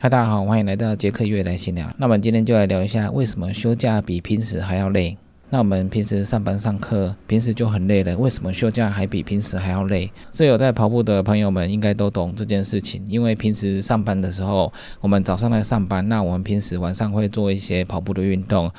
[0.00, 1.92] 嗨，大家好，欢迎来到杰克月来闲聊。
[1.96, 5.16] 那我们今天就来聊一下，为什么休假比平时还要累？
[5.50, 10.08] 那我们平时上班上课，平时就很累了，为什么休假还比平时还要累？
[10.32, 18.70] 这有在跑步的朋友们应该都懂这件事情，因为平时上班的时候，我们早上来上班，那我们平时晚上会做一些跑步的运动。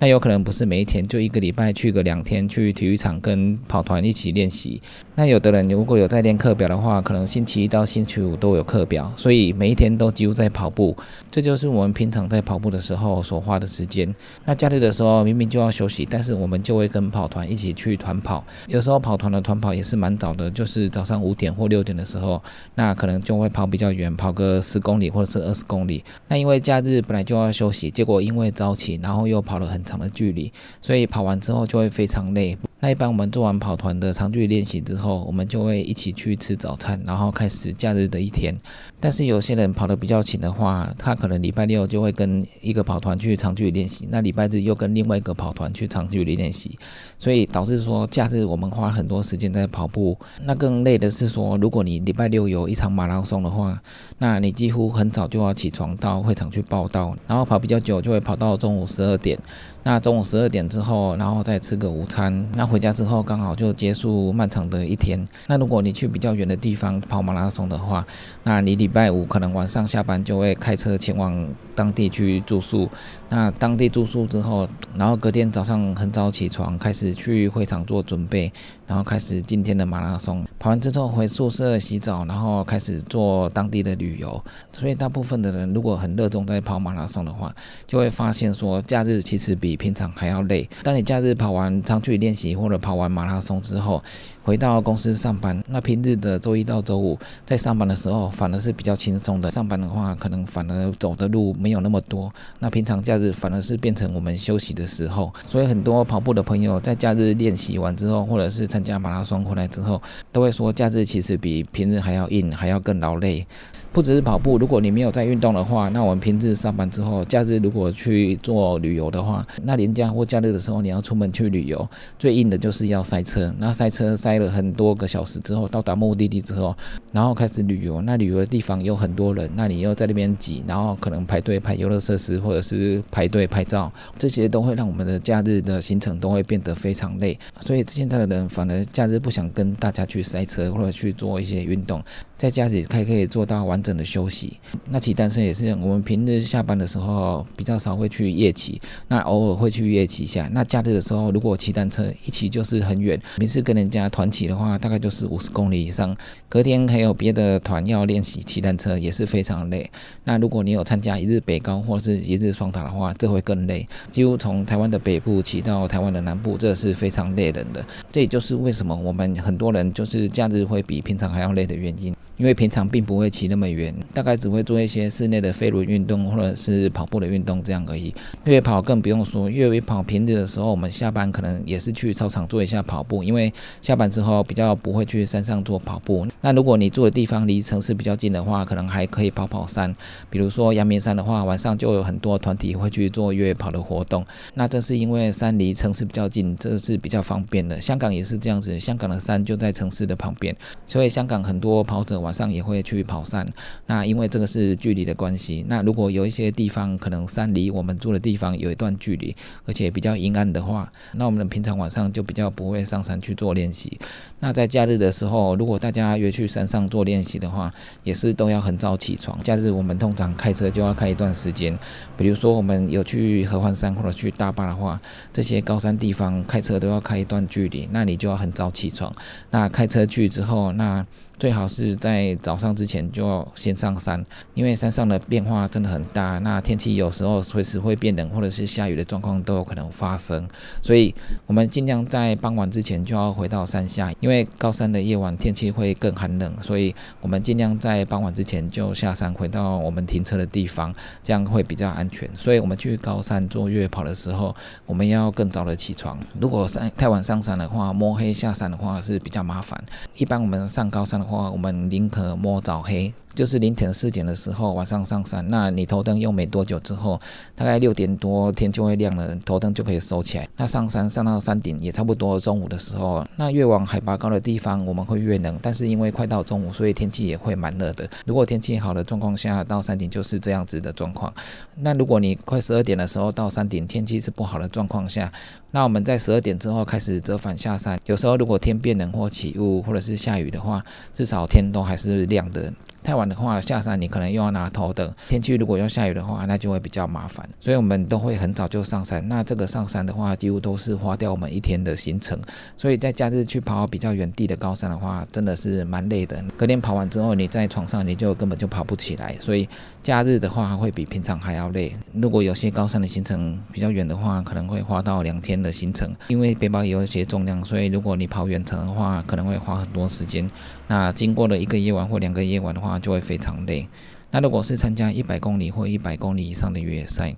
[0.00, 4.80] 那有可能不是每一天，就一个礼拜去个两天，去体育场跟跑团一起练习。
[5.16, 10.96] 那有的人如果有在练课表的话，可能星期一到星期五都有课表，所以每一天都几乎在跑步。
[11.32, 14.14] 这就是我们平常在跑步的时候所花的时间。
[14.44, 18.44] 那假日的时候明明就要休息，但是我们就会跟跑团一起去团跑。
[18.68, 22.40] 有时候跑团的团跑也是蛮早的，就是早上五点或六点的时候，
[22.76, 26.04] 那可能就会跑比较远，跑个十公里或者是二十公里。
[26.28, 30.52] 那因为假日本来就要休息，结果因为早起，然后又跑了很长的距离，
[30.82, 32.56] 所以跑完之后就会非常累。
[32.80, 38.54] 那一般我们做完跑团的长距离练习之后，我们就会一起去吃早餐，然后开始假日的一天。
[39.00, 46.78] 但是有些人跑得比较勤的话，他可能礼拜六就会跟一个跑团去长距离练习，那礼拜日又跟另外一个跑团去长距离练习，
[47.18, 50.18] 所以导致说假日我们花很多时间在跑步。
[50.44, 53.80] 那更累的是说，如果你礼拜六有一场马拉松的话，
[54.18, 59.38] 那你几乎很早就要起床到会场去报道，然后跑比较久，就会跑到中午十二点。
[59.84, 65.26] 那中午十二点之后，然后再吃个午餐，那回家之后刚好就结束漫长的一天。
[65.46, 68.04] 那如果你去比较远的地方跑马拉松的话，
[68.42, 72.88] 那你礼礼拜五可能晚上下班就会开车前往当地去住宿。
[73.28, 78.50] 那当地住宿之后，然后隔天早上很早起床，开始去会场做准备，
[78.88, 80.44] 然后开始今天的马拉松。
[80.58, 84.42] 跑完之后回宿舍洗澡，然后开始做当地的旅游。
[84.72, 87.54] 所以大部分的人如果很热衷在跑马拉松的话，
[87.86, 90.68] 就会发现说假日其实比平常还要累。
[90.82, 94.02] 当你假日跑完长距离练习或者跑完马拉松之后，
[94.42, 99.50] 回到公司上班，那平日的周一到周五在上班的时候反而是比较轻松的。
[99.50, 102.32] 上班的话，可能反而走的路没有那么多。
[102.58, 105.32] 那平常假日反而是变成我们休息的时候。
[105.46, 110.00] 所以很多跑步的朋友在假日练习完之后，或者是参加马拉松回来之后，
[110.32, 113.46] 都会说假日其实比平日还要硬，还要更劳累。
[113.92, 121.88] 不只是跑步，如果你没有在运动的话，那我们平日上班之后，假日如果去做旅游的话，那年假或假日的时候，你要出门去旅游，
[122.18, 123.52] 最硬的就是要塞车。
[123.58, 126.76] 那塞车塞了很多个小时之后，到达目的地之后，
[127.12, 128.00] 然后开始旅游。
[128.02, 137.36] 那旅游的地方有很多人，那你又在那边挤，然后可能排队排游乐设施，或者是排队拍照，这些都会让我们的假日的行程都会变得非常累。
[137.60, 142.00] 所以现在的人反而假日不想跟大家去塞车，或者去做一些运动。
[142.36, 144.58] 在家里还可以做到完整的休息。
[144.90, 150.48] 那骑单车也是，我们平日下班的时候比较少会去夜骑，那偶尔会去夜骑一下。
[150.52, 156.16] 那假日的时候，如果骑单车一骑就是很远，每次跟人家团骑的话，大概就是五十公里以上。
[156.48, 159.88] 隔天还有别的团要练习骑单车，也是非常累。
[160.24, 163.86] 那如果你有参加一日北高或是一日双塔的话，这会更累。
[164.10, 167.84] 几乎从台湾的北部骑到台湾的南部，这是非常累人的。
[168.10, 172.14] 这也就是为什么我们很多人就是假日会比平常还要累的原因。
[172.38, 178.14] 因为平常并不会骑那么远，大概只会做一些室内的飞轮运动或者是跑步的运动这样而已。
[178.44, 183.52] 越野跑更不用说，越野跑平日的时候，我们下班可能也是去操场做一下跑步，因为
[183.82, 186.26] 下班之后比较不会去山上做跑步。
[186.40, 189.94] 那如果你住的地方离城市比较近的话，可能还可以跑跑山，
[190.30, 194.24] 比如说阳明山的话，晚上就有很多团体会去做越野跑的活动。
[194.54, 197.80] 那这是因为山离城市比较近，这是比较方便的。
[197.80, 200.54] 香港也是这样子，香港的山就在城市的旁边，
[200.86, 203.46] 所以香港很多跑者晚上也会去跑山，
[203.86, 205.64] 那因为这个是距离的关系。
[205.68, 209.34] 那如果有一些地方可能山离我们住的地方有一段距离，
[209.66, 213.98] 而且比较阴暗的话，那我们平常晚上就比较不会上山去做练习。
[214.40, 217.72] 那在假日的时候，如果大家约去山上做练习的话，
[218.04, 219.38] 也是都要很早起床。
[219.42, 221.76] 假日我们通常开车就要开一段时间，
[222.16, 225.00] 比如说我们有去合欢山或者去大坝的话，
[225.32, 229.12] 这些高山地方开车都要开一段距离，那你就要很早起床。
[229.50, 231.04] 那开车去之后，那
[231.38, 236.38] 最好是在早上之前就要先上山，因为山上的变化真的很大。
[236.40, 240.48] 那天气有时候随时会变冷，或者是下雨的状况都有可能发生，
[240.82, 241.14] 所以
[241.46, 250.92] 我们尽量在傍晚之前就要回到山下，因为高山的夜晚天气会更寒冷，所以我们尽量在傍晚之前就下山回到我们停车的地方，
[251.22, 252.28] 这样会比较安全。
[252.34, 254.52] 所以我们去高山做越野跑的时候，
[254.86, 256.18] 我们要更早的起床。
[256.40, 259.80] 如果山太晚上山的话，摸黑下山的话是比较麻烦。
[260.16, 263.12] 一般我们上高山的话，我们宁可摸早黑。
[263.38, 267.20] 就是凌晨四点的时候晚上上山，那你头灯用没多久之后，
[267.54, 270.48] 大概六点多天就会亮了，头灯就可以收起来。
[270.56, 278.10] 那上山上到山顶也差不多中午的时候，那越往海拔高的地方我们会越冷，但是因为快到中午，所以天气也会蛮热的。
[278.26, 281.32] 如果天气好的状况下到山顶就是这样子的状况。
[281.76, 285.30] 那如果你快十二点的时候到山顶，天气是不好的状况下，
[285.70, 288.00] 那我们在十二点之后开始折返下山。
[288.06, 292.74] 有时候如果天变冷或起雾或者是下雨的话，至少天都还是亮的。
[293.02, 295.10] 太晚的话下山，你可能又要拿头灯。
[295.28, 297.48] 天气如果要下雨的话，那就会比较麻烦。
[297.58, 299.26] 所以我们都会很早就上山。
[299.28, 302.38] 那这个上山的话，几乎都是花掉我们一天的行程。
[302.76, 306.42] 所以在假日去跑比较远地的高山的话，真的是蛮累的。
[306.56, 309.34] 隔天跑完之后，你在床上你就根本就跑不起来。
[309.40, 309.68] 所以
[310.02, 311.94] 假日的话会比平常还要累。
[312.12, 316.14] 如果有些高山的行程比较远的话，可能会花到两天的行程。
[316.28, 320.50] 因为背包也有一些重量，所以如果你跑远程的话，可能会花很多时间。
[320.88, 323.88] 那经过了一个夜晚或两个夜晚的话，就会非常累。
[324.30, 327.34] 那如果是参加一百公里或一百公里以上的越野赛，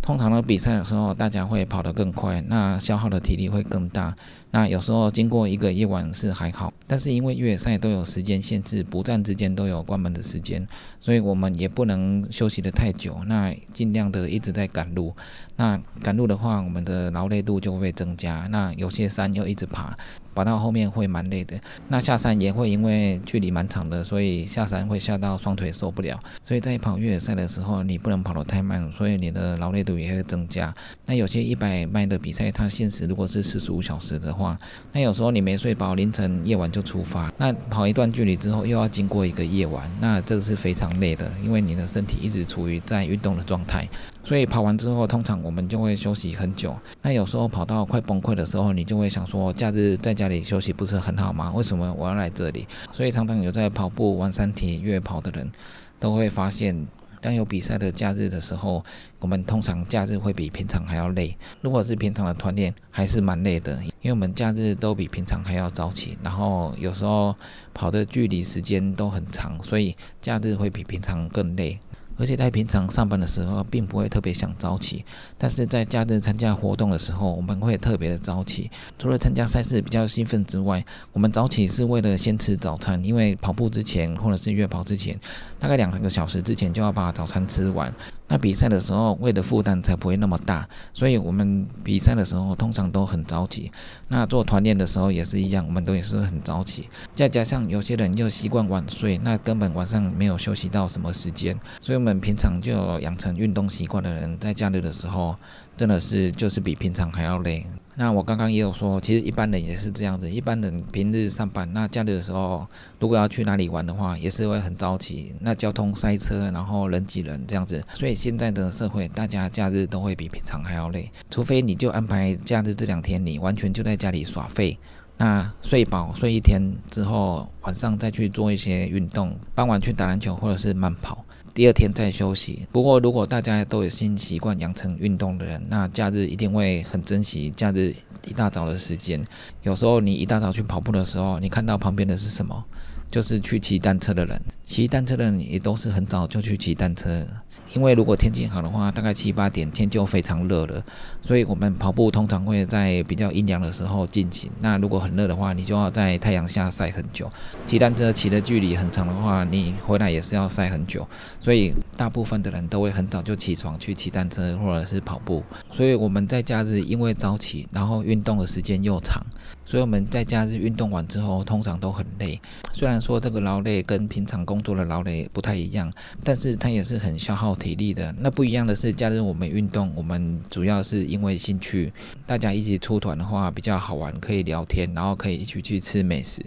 [0.00, 4.14] 通常的比赛的时候，大家会跑得更快，那消耗的体力会更大。
[4.52, 10.66] 那有时候经过一个夜晚是还好，但是因为越野赛都有时间限制，不站之间都有关门的时间，
[10.98, 13.18] 所以我们也不能休息的太久。
[13.26, 15.14] 那尽量的一直在赶路。
[15.56, 18.48] 那赶路的话，我们的劳累度就会增加。
[18.50, 19.96] 那有些山又一直爬。
[20.34, 26.18] 跑到后面会蛮累的，那下山也会因为距离蛮长的，所以下山会下到双腿受不了。
[26.42, 30.72] 所以在跑越野赛的时候，你不能跑得太慢，所以你的劳累度也会增加。
[31.06, 34.56] 那有些一百迈的比赛，它限时如果是四十五小时的话，
[34.92, 43.88] 那有时候你没睡饱，凌晨夜晚就出发，那跑一段距离之后又要经过一个夜晚，那这个是非常累的，因为你的身体一直处于在运动的状态。
[44.22, 46.76] 所以跑完之后，通常我们就会休息很久。
[47.02, 51.52] 那有时候跑到快崩溃的时候，你就会想说，假日在家里休息不是很好吗？
[51.54, 52.66] 为什么我要来这里？
[52.92, 55.50] 所以常常有在跑步、玩山体、越野跑的人，
[55.98, 56.86] 都会发现，
[57.20, 58.84] 当有比赛的假日的时候，
[59.18, 61.36] 我们通常假日会比平常还要累。
[61.60, 67.34] 如果是平常的团练，还是蛮累的，因为我们假日都比平常还要早起，然后有时候
[67.74, 71.78] 跑的距离时间都很长，所以假日会比平常更累。
[72.20, 75.04] 而且在平常上班的时候，并不会特别想早起，
[75.38, 78.70] 但是在假日参加活动的时候，我们会特别的早起。
[78.98, 80.84] 除了参加赛事比较兴奋之外，
[81.14, 85.18] 我们早起是为了先吃早餐，因为跑步之前或者是月跑之前，
[85.58, 87.92] 大概两三个小时之前就要把早餐吃完。
[88.30, 93.72] 那比赛的时候，胃的负担才不会那么大，所以我们比赛的时候通常都很早起。
[94.06, 96.88] 那做团练的时候也是一样，我们都也是很早起。
[97.12, 105.34] 再加上有些人又习惯晚睡，那根本晚上没有休息到什么时间，所以我们平常就养成运动习惯的人，在假日的时候
[105.76, 107.66] 真的是就是比平常还要累。
[108.00, 110.30] 那我刚刚也有说，其实一般人也是这样子。
[110.30, 112.66] 一般人平日上班，那假日的时候，
[112.98, 115.34] 如果要去哪里玩的话，也是会很早起。
[115.38, 121.10] 那交通塞车，然后人挤人这样子，所以现在的社会，大家假日都会比平常还要累。
[121.28, 124.78] 除非你就安排假日这两天，你完全就在家里耍废，
[125.18, 131.22] 那睡饱睡一天之后，晚上再去做一些运动，傍晚去打篮球或者是慢跑。
[131.52, 132.66] 第二天再休息。
[132.72, 137.94] 不过，如果大家都有新习惯养成运动的人，那假日一定会很珍惜假日
[138.26, 139.24] 一大早的时间。
[139.62, 142.64] 有时候你一大早去跑步的时候，你看到旁边的是什么？
[143.10, 144.40] 就是去骑单车的人。
[144.70, 147.26] 骑单车的人也都是很早就去骑单车。
[147.74, 150.82] 因为如果天气好的话，大概七八点天就非常热了，
[151.20, 154.48] 所以我们跑步通常会在比较阴凉的时候进行。
[154.60, 157.28] 那如果很热的话，你就要在太阳下晒很久。
[157.66, 161.06] 骑单车骑的距离很长的话，你回来也是要晒很久。
[161.40, 165.42] 所以大部分的人都会很早就起床去骑单车或者是跑步。
[165.72, 169.24] 所以我们在假日因为早起，然后运动的时间又长，
[169.64, 172.40] 所以我们在假日运动完之后通常都很累。
[172.72, 175.92] 虽然说这个劳累跟平常工作的劳累不太一样，
[176.24, 177.50] 但是它也是很消耗。
[177.60, 181.92] 体力的那不一样的是，假日我们运动，我们主要是因为兴趣，
[182.26, 186.40] 大家一起出团的话比较好玩，可以聊天，然后可以一起去吃美食，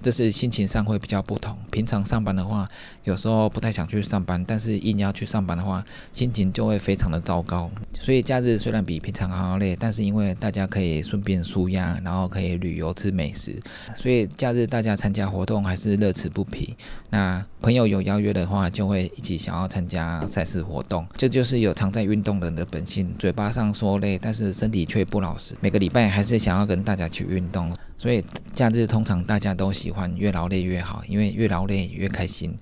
[0.00, 1.58] 这是心情上会比较不同。
[1.72, 2.68] 平常上班的话，
[3.02, 7.68] 有时候不太想去上班，但是硬要去上班的话，心情就会非常的糟糕。
[7.98, 13.60] 所以假日虽然比平常还要累，但是因为大家可以顺便舒压，然后可以旅游吃美食，
[13.96, 16.76] 所以假日大家参加活动还是乐此不疲。
[17.10, 20.60] 那朋友有邀约的话，就会一起想要参加赛事。
[20.60, 23.12] 活动，这就是有常在运动人的本性。
[23.18, 25.56] 嘴巴上说累，但是身体却不老实。
[25.60, 32.54] 每个礼拜还是想要跟大家去运动，所以假日通常大家都喜欢越劳累越好，因为越劳累越开心。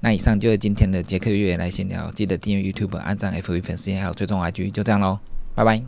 [0.00, 5.18] 那以上就是今天的杰克越来闲聊，记得订阅 YouTube、按赞、F V 粉丝还有追踪 IG，就这样喽，
[5.54, 5.82] 拜拜。